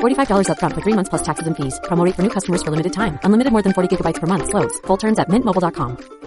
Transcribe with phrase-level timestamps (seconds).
[0.00, 1.78] $45 upfront for three months plus taxes and fees.
[1.84, 3.18] Promo rate for new customers for limited time.
[3.22, 4.48] Unlimited more than 40 gigabytes per month.
[4.48, 4.78] Slows.
[4.86, 6.20] Full terms at mintmobile.com.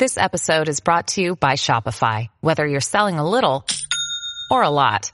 [0.00, 2.28] This episode is brought to you by Shopify.
[2.40, 3.66] Whether you're selling a little
[4.50, 5.12] or a lot,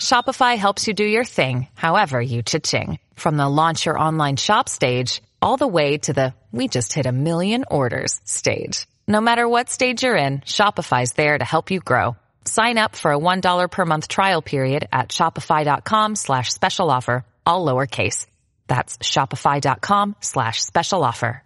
[0.00, 2.98] Shopify helps you do your thing, however you cha-ching.
[3.16, 7.04] From the launch your online shop stage, all the way to the we just hit
[7.04, 8.86] a million orders stage.
[9.06, 12.16] No matter what stage you're in, Shopify's there to help you grow.
[12.46, 17.64] Sign up for a $1 per month trial period at shopify.com slash special offer, all
[17.66, 18.26] lowercase.
[18.66, 21.42] That's shopify.com slash special offer.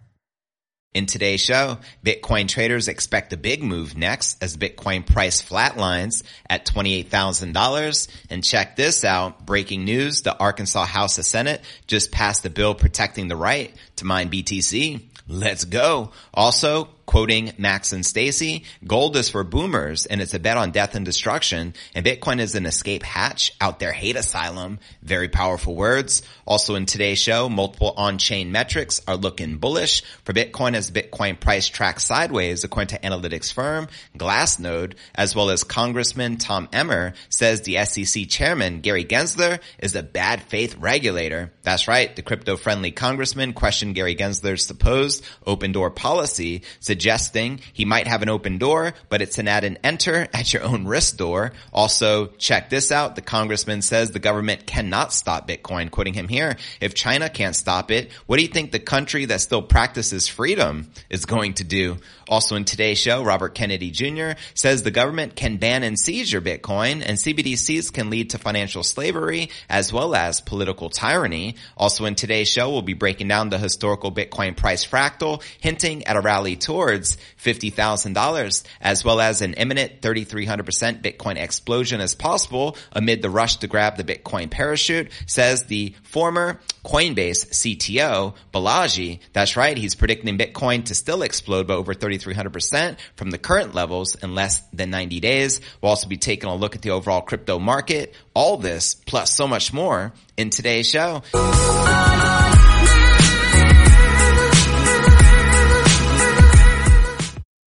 [0.93, 6.65] In today's show, Bitcoin traders expect a big move next as Bitcoin price flatlines at
[6.65, 8.07] $28,000.
[8.29, 9.45] And check this out.
[9.45, 10.23] Breaking news.
[10.23, 15.01] The Arkansas House of Senate just passed a bill protecting the right to mine BTC.
[15.29, 16.11] Let's go.
[16.33, 20.95] Also, quoting Max and Stacy, gold is for boomers and it's a bet on death
[20.95, 24.79] and destruction and Bitcoin is an escape hatch out their hate asylum.
[25.03, 26.23] Very powerful words.
[26.47, 31.67] Also in today's show, multiple on-chain metrics are looking bullish for Bitcoin as Bitcoin price
[31.67, 37.83] tracks sideways according to analytics firm Glassnode, as well as Congressman Tom Emmer says the
[37.83, 41.51] SEC chairman Gary Gensler is a bad faith regulator.
[41.63, 42.15] That's right.
[42.15, 46.61] The crypto friendly congressman questioned Gary Gensler's supposed open door policy,
[47.01, 50.61] suggesting he might have an open door, but it's an add and enter at your
[50.61, 51.51] own risk door.
[51.73, 53.15] Also, check this out.
[53.15, 56.57] The congressman says the government cannot stop Bitcoin, quoting him here.
[56.79, 60.91] If China can't stop it, what do you think the country that still practices freedom
[61.09, 61.97] is going to do?
[62.27, 64.39] Also in today's show, Robert Kennedy Jr.
[64.53, 68.83] says the government can ban and seize your Bitcoin and CBDCs can lead to financial
[68.83, 71.55] slavery as well as political tyranny.
[71.75, 76.15] Also in today's show, we'll be breaking down the historical Bitcoin price fractal, hinting at
[76.15, 83.21] a rally towards $50,000 as well as an imminent 3,300% Bitcoin explosion as possible amid
[83.21, 89.19] the rush to grab the Bitcoin parachute, says the former Coinbase CTO, Balaji.
[89.33, 89.77] That's right.
[89.77, 94.61] He's predicting Bitcoin to still explode by over 3,300% from the current levels in less
[94.73, 95.61] than 90 days.
[95.81, 98.13] We'll also be taking a look at the overall crypto market.
[98.33, 101.21] All this plus so much more in today's show.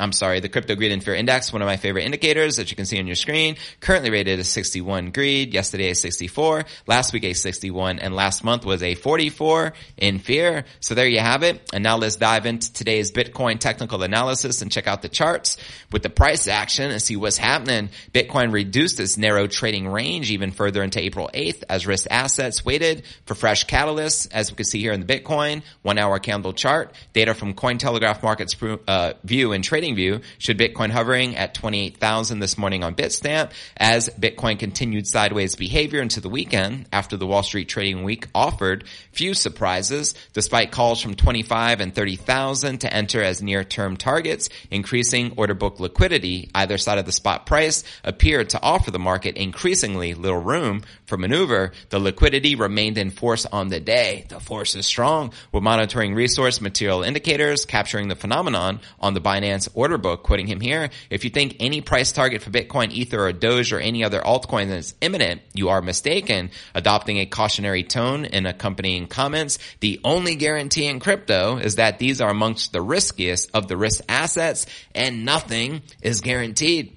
[0.00, 2.76] I'm sorry, the crypto greed and fear index, one of my favorite indicators that you
[2.76, 7.24] can see on your screen, currently rated a 61 greed, yesterday a 64, last week
[7.24, 10.64] a 61, and last month was a 44 in fear.
[10.80, 11.70] So there you have it.
[11.74, 15.58] And now let's dive into today's Bitcoin technical analysis and check out the charts
[15.90, 17.90] with the price action and see what's happening.
[18.12, 23.04] Bitcoin reduced its narrow trading range even further into April 8th as risk assets waited
[23.26, 26.94] for fresh catalysts, as we can see here in the Bitcoin one hour candle chart.
[27.12, 28.56] Data from Cointelegraph Markets
[28.88, 33.50] uh, view and trading trading view should Bitcoin hovering at 28,000 this morning on Bitstamp
[33.76, 38.84] as Bitcoin continued sideways behavior into the weekend after the Wall Street trading week offered
[39.10, 45.34] few surprises despite calls from 25 and 30,000 to enter as near term targets, increasing
[45.36, 50.14] order book liquidity either side of the spot price appeared to offer the market increasingly
[50.14, 51.72] little room for maneuver.
[51.90, 54.26] The liquidity remained in force on the day.
[54.28, 59.71] The force is strong with monitoring resource material indicators capturing the phenomenon on the Binance
[59.74, 63.32] order book, quoting him here, if you think any price target for Bitcoin, Ether, or
[63.32, 66.50] Doge or any other altcoin is imminent, you are mistaken.
[66.74, 72.20] Adopting a cautionary tone in accompanying comments, the only guarantee in crypto is that these
[72.20, 76.96] are amongst the riskiest of the risk assets and nothing is guaranteed.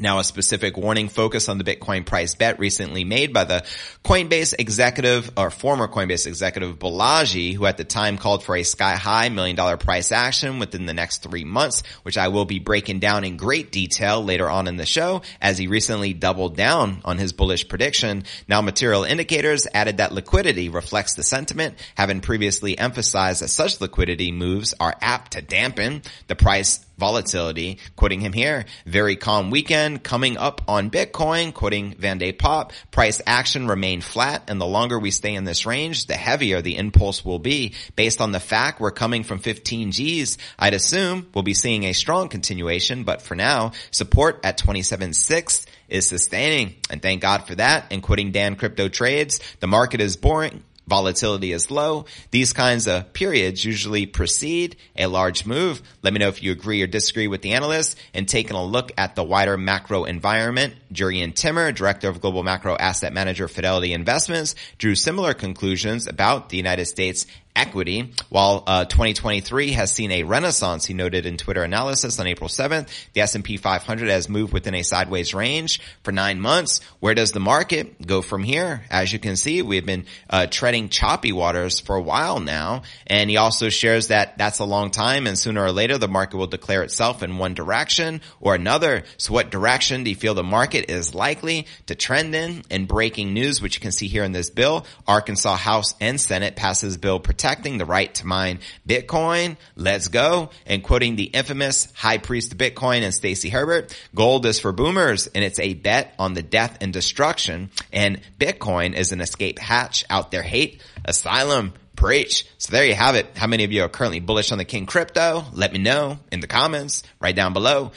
[0.00, 3.64] Now a specific warning focus on the Bitcoin price bet recently made by the
[4.04, 8.94] Coinbase executive or former Coinbase executive Balaji, who at the time called for a sky
[8.94, 13.00] high million dollar price action within the next three months, which I will be breaking
[13.00, 17.18] down in great detail later on in the show as he recently doubled down on
[17.18, 18.24] his bullish prediction.
[18.46, 24.30] Now material indicators added that liquidity reflects the sentiment, having previously emphasized that such liquidity
[24.30, 27.78] moves are apt to dampen the price volatility.
[27.96, 33.22] Quoting him here, very calm weekend coming up on Bitcoin, quoting Van de Poppe, price
[33.26, 37.24] action remain flat and the longer we stay in this range, the heavier the impulse
[37.24, 37.74] will be.
[37.96, 41.94] Based on the fact we're coming from 15 G's, I'd assume we'll be seeing a
[41.94, 46.74] strong continuation, but for now, support at 27.6 is sustaining.
[46.90, 47.86] And thank God for that.
[47.90, 52.06] And quoting Daan Crypto Trades, the market is boring volatility is low.
[52.30, 55.82] These kinds of periods usually precede a large move.
[56.02, 58.92] Let me know if you agree or disagree with the analyst and taking a look
[58.96, 60.74] at the wider macro environment.
[60.92, 66.56] Jurrien Timmer, director of global macro asset manager Fidelity Investments, drew similar conclusions about the
[66.56, 67.26] United States
[67.58, 68.12] equity.
[68.28, 72.88] While uh, 2023 has seen a renaissance, he noted in Twitter analysis on April 7th,
[73.14, 76.80] the S&P 500 has moved within a sideways range for nine months.
[77.00, 78.84] Where does the market go from here?
[78.90, 83.28] As you can see, we've been uh, treading choppy waters for a while now, and
[83.28, 86.46] he also shares that that's a long time, and sooner or later the market will
[86.46, 89.02] declare itself in one direction or another.
[89.16, 92.62] So, what direction do you feel the market is likely to trend in?
[92.70, 96.54] In breaking news, which you can see here in this bill, Arkansas House and Senate
[96.54, 99.56] passes bill protecting protecting the right to mine Bitcoin.
[99.74, 100.50] Let's go.
[100.66, 105.28] And quoting the infamous high priest of Bitcoin and Stacy Herbert, gold is for boomers
[105.28, 107.70] and it's a bet on the death and destruction.
[107.90, 111.72] And Bitcoin is an escape hatch out there hate asylum.
[111.96, 112.46] Preach.
[112.58, 113.36] So there you have it.
[113.36, 115.44] How many of you are currently bullish on the King crypto?
[115.52, 117.90] Let me know in the comments right down below.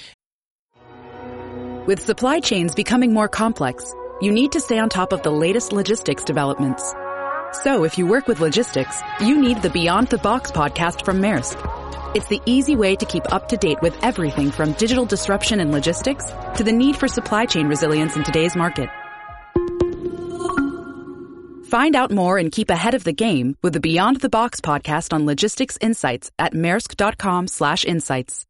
[1.85, 5.71] With supply chains becoming more complex, you need to stay on top of the latest
[5.71, 6.95] logistics developments.
[7.51, 11.59] So if you work with logistics, you need the Beyond the Box podcast from Maersk.
[12.15, 15.71] It's the easy way to keep up to date with everything from digital disruption in
[15.71, 18.89] logistics to the need for supply chain resilience in today's market.
[21.69, 25.11] Find out more and keep ahead of the game with the Beyond the Box podcast
[25.11, 28.45] on logistics insights at maersk.com slash insights.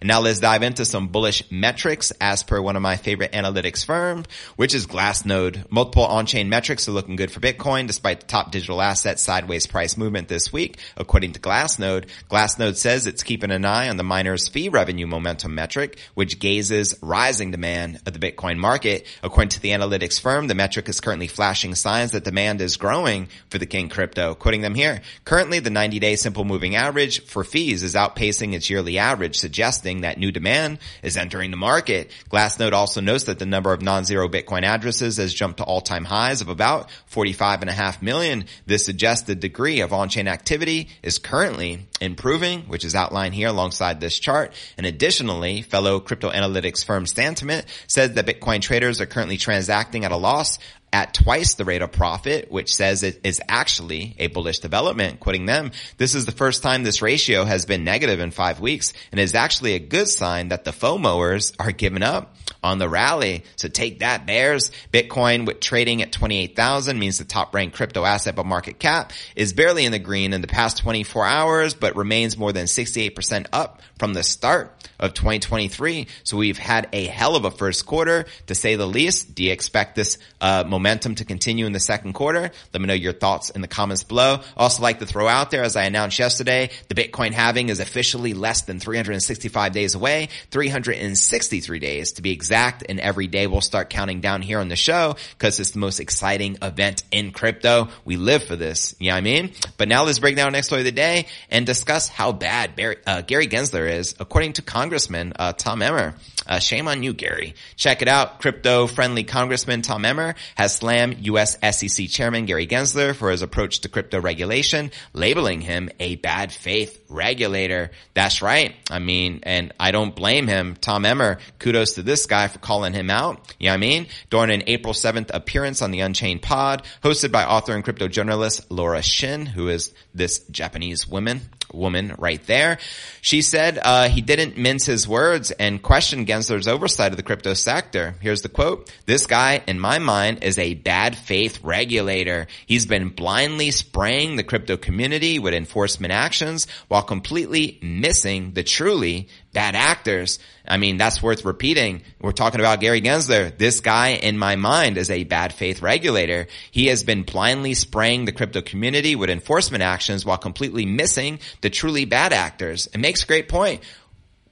[0.00, 3.86] And now let's dive into some bullish metrics as per one of my favorite analytics
[3.86, 5.70] firms, which is Glassnode.
[5.70, 9.96] Multiple on-chain metrics are looking good for Bitcoin despite the top digital asset sideways price
[9.96, 10.78] movement this week.
[10.96, 15.54] According to Glassnode, Glassnode says it's keeping an eye on the miner's fee revenue momentum
[15.54, 19.06] metric, which gauges rising demand of the Bitcoin market.
[19.22, 23.28] According to the analytics firm, the metric is currently flashing signs that demand is growing
[23.48, 24.34] for the King crypto.
[24.34, 28.98] Quoting them here, currently the 90-day simple moving average for fees is outpacing its yearly
[28.98, 32.10] average, suggesting that new demand is entering the market.
[32.30, 36.40] Glassnode also notes that the number of non-zero Bitcoin addresses has jumped to all-time highs
[36.40, 38.46] of about 45 and a half million.
[38.66, 44.00] This suggests the degree of on-chain activity is currently improving, which is outlined here alongside
[44.00, 44.52] this chart.
[44.76, 50.12] And additionally, fellow crypto analytics firm Santiment said that Bitcoin traders are currently transacting at
[50.12, 50.58] a loss
[50.94, 55.18] at twice the rate of profit, which says it is actually a bullish development.
[55.18, 58.92] Quoting them, this is the first time this ratio has been negative in five weeks
[59.10, 63.42] and is actually a good sign that the FOMOers are giving up on the rally.
[63.56, 64.70] So take that bears.
[64.92, 69.52] Bitcoin with trading at 28,000 means the top ranked crypto asset by market cap is
[69.52, 73.82] barely in the green in the past 24 hours, but remains more than 68% up
[73.98, 74.72] from the start
[75.04, 76.06] of 2023.
[76.24, 79.34] So we've had a hell of a first quarter to say the least.
[79.34, 82.50] Do you expect this uh, momentum to continue in the second quarter.
[82.72, 84.40] Let me know your thoughts in the comments below.
[84.56, 88.34] Also like to throw out there, as I announced yesterday, the Bitcoin halving is officially
[88.34, 92.84] less than 365 days away, 363 days to be exact.
[92.88, 95.98] And every day we'll start counting down here on the show because it's the most
[95.98, 97.88] exciting event in crypto.
[98.04, 98.94] We live for this.
[98.98, 99.52] You know what I mean?
[99.78, 102.96] But now let's break down next story of the day and discuss how bad Barry,
[103.06, 104.62] uh, Gary Gensler is, according to
[104.94, 106.14] Congressman uh, Tom Emmer.
[106.46, 107.56] Uh, shame on you, Gary.
[107.74, 108.38] Check it out.
[108.38, 111.58] Crypto friendly Congressman Tom Emmer has slammed U.S.
[111.60, 117.04] SEC Chairman Gary Gensler for his approach to crypto regulation, labeling him a bad faith
[117.08, 117.90] regulator.
[118.14, 118.76] That's right.
[118.88, 120.76] I mean, and I don't blame him.
[120.80, 123.52] Tom Emmer, kudos to this guy for calling him out.
[123.58, 124.06] You know what I mean?
[124.30, 128.70] During an April 7th appearance on the Unchained Pod, hosted by author and crypto journalist
[128.70, 131.40] Laura Shin, who is this Japanese woman,
[131.74, 132.78] woman right there.
[133.20, 137.54] She said uh, he didn't mince his words and questioned Gensler's oversight of the crypto
[137.54, 138.14] sector.
[138.20, 138.92] Here's the quote.
[139.06, 142.46] This guy, in my mind, is a bad faith regulator.
[142.66, 149.28] He's been blindly spraying the crypto community with enforcement actions while completely missing the truly
[149.54, 150.38] bad actors.
[150.68, 152.02] I mean, that's worth repeating.
[152.20, 153.56] We're talking about Gary Gensler.
[153.56, 156.48] This guy, in my mind, is a bad faith regulator.
[156.70, 161.70] He has been blindly spraying the crypto community with enforcement actions while completely missing the
[161.70, 162.88] truly bad actors.
[162.92, 163.82] It makes a great point.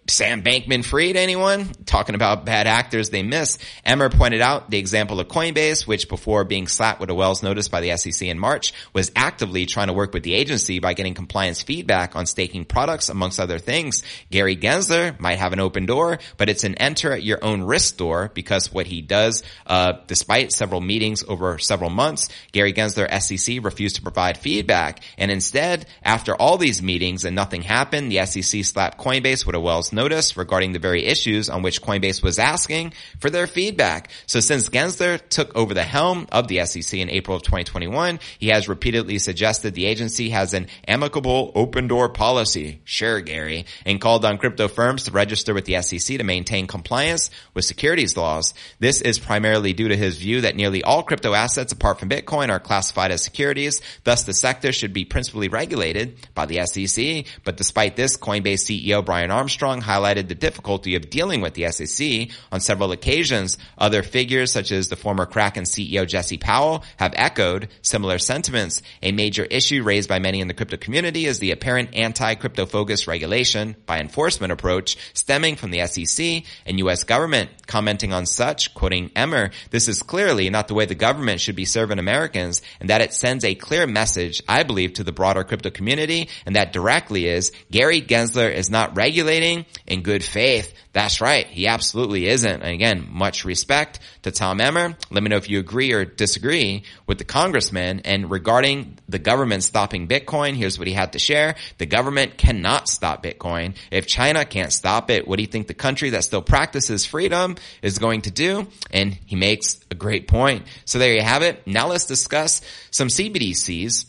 [0.08, 1.66] Sam Bankman Fried, anyone?
[1.86, 3.56] Talking about bad actors they miss.
[3.84, 7.68] Emmer pointed out the example of Coinbase, which before being slapped with a Wells notice
[7.68, 11.14] by the SEC in March, was actively trying to work with the agency by getting
[11.14, 14.02] compliance feedback on staking products, amongst other things.
[14.32, 17.96] Gary Gensler might have an open door, but it's an enter at your own risk
[17.96, 23.62] door because what he does, uh, despite several meetings over several months, Gary Gensler SEC
[23.62, 25.00] refused to provide feedback.
[25.16, 29.60] And instead, after all these meetings and nothing happened, the SEC slapped Coinbase with a
[29.60, 34.10] Wells notice regarding the very issues on which Coinbase was asking for their feedback.
[34.26, 38.48] So since Gensler took over the helm of the SEC in April of 2021, he
[38.48, 42.80] has repeatedly suggested the agency has an amicable open door policy.
[42.84, 47.30] Sure, Gary, and called on crypto firms to register with the SEC to maintain compliance
[47.54, 48.54] with securities laws.
[48.78, 52.48] This is primarily due to his view that nearly all crypto assets apart from Bitcoin
[52.48, 53.80] are classified as securities.
[54.04, 57.26] Thus the sector should be principally regulated by the SEC.
[57.44, 62.28] But despite this, Coinbase CEO Brian Armstrong highlighted the difficulty of dealing with the SEC
[62.50, 63.58] on several occasions.
[63.76, 68.82] Other figures such as the former Kraken CEO Jesse Powell have echoed similar sentiments.
[69.02, 73.06] A major issue raised by many in the crypto community is the apparent anti-crypto focused
[73.06, 77.50] regulation by enforcement approach stemming from the SEC and US government.
[77.66, 81.64] Commenting on such, quoting Emmer, this is clearly not the way the government should be
[81.64, 85.70] serving Americans and that it sends a clear message, I believe, to the broader crypto
[85.70, 90.72] community and that directly is Gary Gensler is not regulating in good faith.
[90.92, 91.46] That's right.
[91.46, 92.62] He absolutely isn't.
[92.62, 94.96] And again, much respect to Tom Emmer.
[95.10, 98.00] Let me know if you agree or disagree with the congressman.
[98.04, 101.56] And regarding the government stopping Bitcoin, here's what he had to share.
[101.78, 103.74] The government cannot stop Bitcoin.
[103.90, 107.56] If China can't stop it, what do you think the country that still practices freedom
[107.80, 108.66] is going to do?
[108.90, 110.66] And he makes a great point.
[110.84, 111.66] So there you have it.
[111.66, 112.60] Now let's discuss
[112.90, 114.06] some CBDCs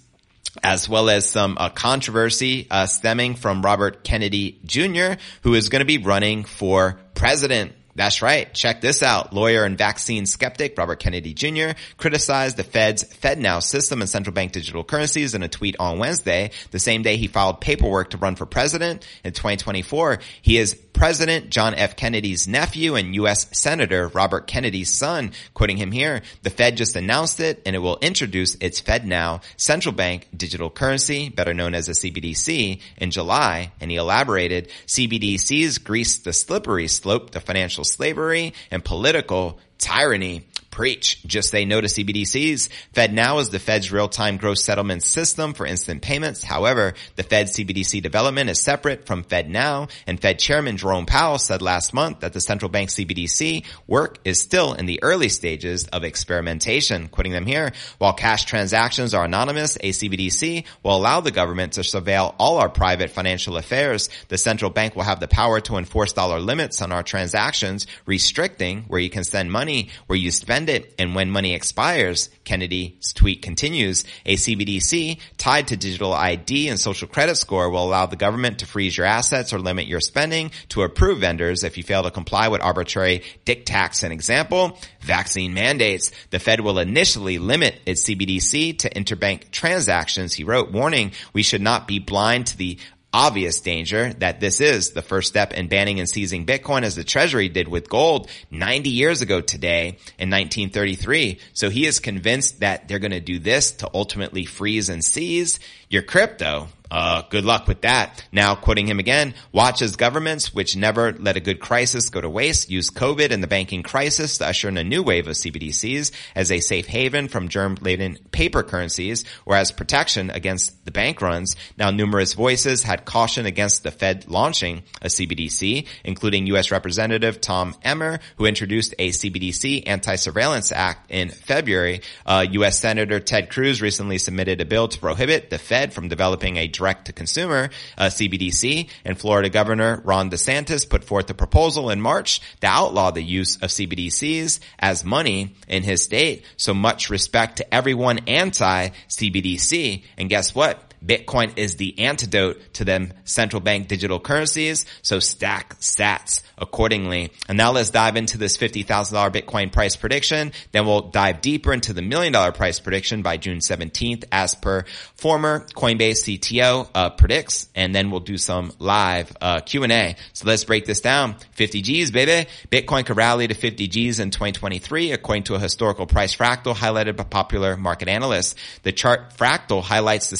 [0.61, 5.79] as well as some uh, controversy uh, stemming from Robert Kennedy Jr., who is going
[5.79, 8.51] to be running for president that's right.
[8.53, 9.33] Check this out.
[9.33, 11.77] Lawyer and vaccine skeptic Robert Kennedy Jr.
[11.97, 16.51] criticized the Fed's FedNow system and central bank digital currencies in a tweet on Wednesday,
[16.71, 20.19] the same day he filed paperwork to run for president in 2024.
[20.41, 21.95] He is President John F.
[21.95, 23.47] Kennedy's nephew and U.S.
[23.51, 25.31] Senator Robert Kennedy's son.
[25.53, 29.93] Quoting him here, the Fed just announced it and it will introduce its FedNow central
[29.93, 33.71] bank digital currency, better known as a CBDC, in July.
[33.81, 40.47] And he elaborated, CBDCs grease the slippery slope to financial slavery and political tyranny.
[40.73, 41.21] Preach.
[41.27, 42.67] Just say no to CBDCs.
[42.95, 46.43] FedNow is the Fed's real-time gross settlement system for instant payments.
[46.43, 51.61] However, the Fed CBDC development is separate from FedNow and Fed Chairman Jerome Powell said
[51.61, 56.03] last month that the central bank CBDC work is still in the early stages of
[56.03, 57.07] experimentation.
[57.07, 61.81] Quoting them here, while cash transactions are anonymous, a CBDC will allow the government to
[61.81, 64.09] surveil all our private financial affairs.
[64.29, 68.85] The central bank will have the power to enforce dollar limits on our transactions, restricting
[68.87, 72.29] where you can send money, where you spend it, and when money expires.
[72.43, 78.05] Kennedy's tweet continues, a CBDC tied to digital ID and social credit score will allow
[78.05, 81.83] the government to freeze your assets or limit your spending to approve vendors if you
[81.83, 84.03] fail to comply with arbitrary dictats.
[84.03, 86.11] An example, vaccine mandates.
[86.31, 90.33] The Fed will initially limit its CBDC to interbank transactions.
[90.33, 92.77] He wrote, warning, we should not be blind to the
[93.13, 97.03] obvious danger that this is the first step in banning and seizing Bitcoin as the
[97.03, 101.39] Treasury did with gold 90 years ago today in 1933.
[101.53, 105.59] So he is convinced that they're going to do this to ultimately freeze and seize
[105.89, 106.69] your crypto.
[106.91, 108.23] Uh, good luck with that.
[108.31, 112.29] Now quoting him again, watch as governments, which never let a good crisis go to
[112.29, 116.11] waste, use COVID and the banking crisis to usher in a new wave of CBDCs
[116.35, 121.55] as a safe haven from germ-laden paper currencies or as protection against the bank runs.
[121.77, 126.71] Now numerous voices had caution against the Fed launching a CBDC, including U.S.
[126.71, 132.01] Representative Tom Emmer, who introduced a CBDC Anti-Surveillance Act in February.
[132.25, 132.79] Uh, U.S.
[132.79, 137.05] Senator Ted Cruz recently submitted a bill to prohibit the Fed from developing a direct
[137.05, 138.89] to consumer uh, CBDC.
[139.05, 143.55] And Florida Governor Ron DeSantis put forth a proposal in March to outlaw the use
[143.57, 146.43] of CBDCs as money in his state.
[146.57, 150.03] So much respect to everyone anti CBDC.
[150.17, 150.92] And guess what?
[151.05, 154.85] Bitcoin is the antidote to them central bank digital currencies.
[155.01, 157.31] So stack sats accordingly.
[157.47, 158.85] And now let's dive into this $50,000
[159.31, 160.51] Bitcoin price prediction.
[160.71, 164.85] Then we'll dive deeper into the million dollar price prediction by June 17th as per
[165.15, 167.67] former Coinbase CTO uh, predicts.
[167.75, 170.15] And then we'll do some live uh, Q&A.
[170.33, 171.35] So let's break this down.
[171.51, 172.49] 50 G's, baby.
[172.71, 177.15] Bitcoin could rally to 50 G's in 2023 according to a historical price fractal highlighted
[177.15, 178.55] by popular market analysts.
[178.83, 180.37] The chart fractal highlights the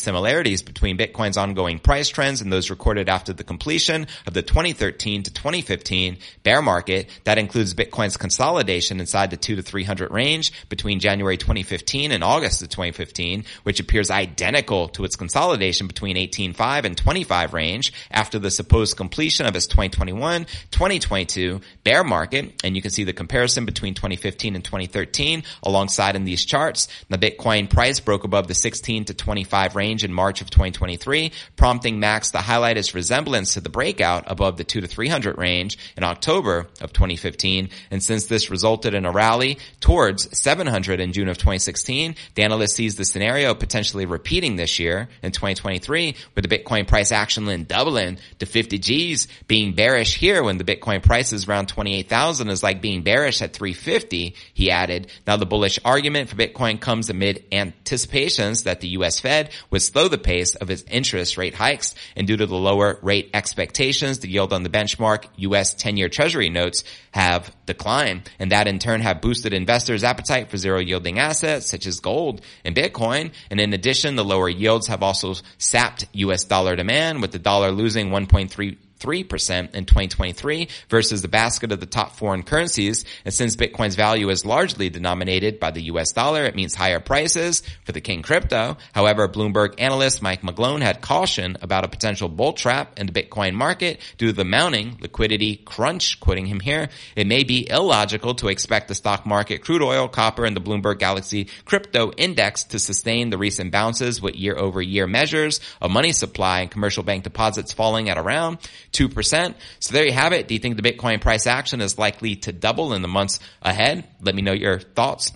[0.61, 5.33] between Bitcoin's ongoing price trends and those recorded after the completion of the 2013 to
[5.33, 7.09] 2015 bear market.
[7.23, 12.61] That includes Bitcoin's consolidation inside the 2 to 300 range between January 2015 and August
[12.61, 18.51] of 2015, which appears identical to its consolidation between 18.5 and 25 range after the
[18.51, 22.53] supposed completion of its 2021, 2022 bear market.
[22.63, 26.87] And you can see the comparison between 2015 and 2013 alongside in these charts.
[27.09, 31.99] The Bitcoin price broke above the 16 to 25 range in March of 2023, prompting
[31.99, 36.03] Max to highlight its resemblance to the breakout above the 2 to 300 range in
[36.03, 37.69] October of 2015.
[37.89, 42.75] And since this resulted in a rally towards 700 in June of 2016, the analyst
[42.75, 48.17] sees the scenario potentially repeating this year in 2023 with the Bitcoin price actually doubling
[48.39, 49.27] to 50 G's.
[49.47, 53.53] Being bearish here when the Bitcoin price is around 28,000 is like being bearish at
[53.53, 55.07] 350, he added.
[55.25, 60.07] Now the bullish argument for Bitcoin comes amid anticipations that the US Fed would slow
[60.07, 61.95] the pace of its interest rate hikes.
[62.15, 65.75] And due to the lower rate expectations, the yield on the benchmark U.S.
[65.75, 68.29] 10-year treasury notes have declined.
[68.39, 72.41] And that in turn have boosted investors' appetite for zero yielding assets such as gold
[72.65, 73.31] and Bitcoin.
[73.49, 76.43] And in addition, the lower yields have also sapped U.S.
[76.43, 81.85] dollar demand with the dollar losing 1.3 3% in 2023 versus the basket of the
[81.85, 83.03] top foreign currencies.
[83.25, 87.61] And since Bitcoin's value is largely denominated by the US dollar, it means higher prices
[87.83, 88.77] for the king crypto.
[88.93, 93.53] However, Bloomberg analyst Mike McGlone had caution about a potential bull trap in the Bitcoin
[93.53, 96.89] market due to the mounting liquidity crunch, quoting him here.
[97.15, 100.99] It may be illogical to expect the stock market, crude oil, copper, and the Bloomberg
[100.99, 106.13] Galaxy crypto index to sustain the recent bounces with year over year measures of money
[106.13, 108.57] supply and commercial bank deposits falling at around
[108.93, 109.55] 2%.
[109.79, 110.47] So there you have it.
[110.47, 114.07] Do you think the Bitcoin price action is likely to double in the months ahead?
[114.21, 115.31] Let me know your thoughts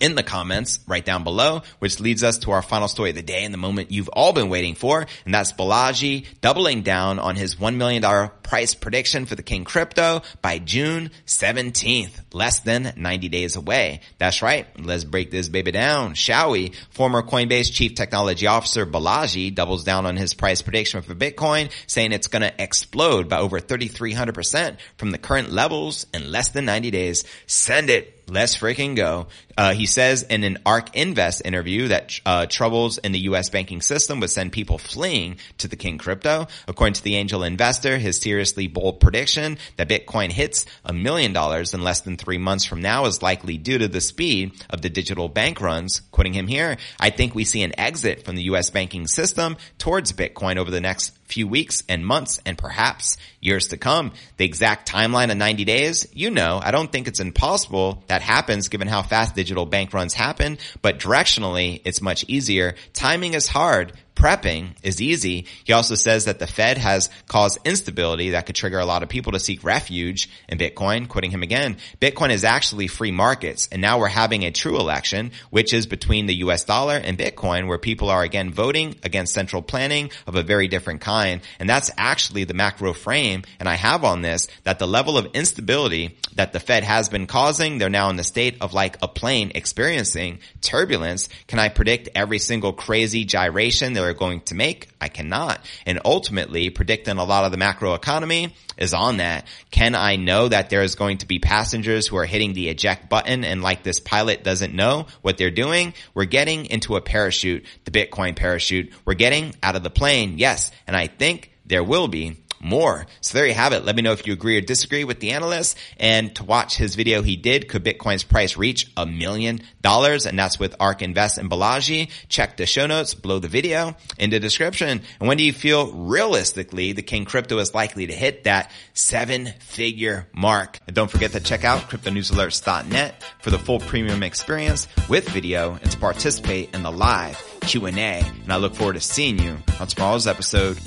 [0.00, 3.22] in the comments right down below, which leads us to our final story of the
[3.22, 5.06] day and the moment you've all been waiting for.
[5.24, 10.22] And that's Balaji doubling down on his $1 million price prediction for the King crypto
[10.42, 14.00] by June 17th, less than 90 days away.
[14.18, 14.66] That's right.
[14.78, 16.72] Let's break this baby down, shall we?
[16.90, 22.12] Former Coinbase chief technology officer Balaji doubles down on his price prediction for Bitcoin, saying
[22.12, 26.90] it's going to explode by over 3,300% from the current levels in less than 90
[26.90, 27.24] days.
[27.46, 28.17] Send it.
[28.28, 29.28] Let's freaking go.
[29.56, 33.48] Uh, he says in an ARK Invest interview that uh, troubles in the U.S.
[33.48, 36.46] banking system would send people fleeing to the King crypto.
[36.66, 41.72] According to the angel investor, his seriously bold prediction that Bitcoin hits a million dollars
[41.72, 44.90] in less than three months from now is likely due to the speed of the
[44.90, 46.02] digital bank runs.
[46.10, 48.70] Quoting him here, I think we see an exit from the U.S.
[48.70, 53.76] banking system towards Bitcoin over the next few weeks and months and perhaps years to
[53.76, 54.12] come.
[54.36, 58.68] The exact timeline of 90 days, you know, I don't think it's impossible that happens
[58.68, 62.74] given how fast digital bank runs happen, but directionally it's much easier.
[62.92, 65.46] Timing is hard, prepping is easy.
[65.64, 69.08] He also says that the Fed has caused instability that could trigger a lot of
[69.08, 71.08] people to seek refuge in Bitcoin.
[71.08, 73.68] Quoting him again, Bitcoin is actually free markets.
[73.70, 77.68] And now we're having a true election, which is between the US dollar and Bitcoin,
[77.68, 81.40] where people are again voting against central planning of a very different kind.
[81.60, 83.44] And that's actually the macro frame.
[83.60, 87.28] And I have on this that the level of instability that the Fed has been
[87.28, 91.28] causing, they're now in the state of like a plane experiencing turbulence.
[91.46, 93.92] Can I predict every single crazy gyration?
[93.92, 94.88] There are going to make?
[95.00, 95.60] I cannot.
[95.86, 99.46] And ultimately predicting a lot of the macro economy is on that.
[99.70, 103.08] Can I know that there is going to be passengers who are hitting the eject
[103.08, 105.94] button and like this pilot doesn't know what they're doing?
[106.14, 108.92] We're getting into a parachute, the Bitcoin parachute.
[109.04, 110.38] We're getting out of the plane.
[110.38, 110.72] Yes.
[110.86, 113.06] And I think there will be more.
[113.20, 113.84] So there you have it.
[113.84, 115.76] Let me know if you agree or disagree with the analyst.
[115.98, 120.26] And to watch his video he did, could Bitcoin's price reach a million dollars?
[120.26, 122.10] And that's with ARK Invest and Balaji.
[122.28, 125.02] Check the show notes below the video in the description.
[125.20, 129.46] And when do you feel realistically the King Crypto is likely to hit that seven
[129.60, 130.78] figure mark?
[130.86, 135.90] And don't forget to check out cryptonewsalerts.net for the full premium experience with video and
[135.90, 137.90] to participate in the live Q&A.
[137.90, 140.78] And I look forward to seeing you on tomorrow's episode